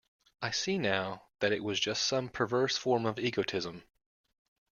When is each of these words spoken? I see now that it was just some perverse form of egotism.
I 0.41 0.49
see 0.49 0.79
now 0.79 1.27
that 1.41 1.51
it 1.51 1.63
was 1.63 1.79
just 1.79 2.01
some 2.01 2.27
perverse 2.27 2.75
form 2.75 3.05
of 3.05 3.19
egotism. 3.19 3.83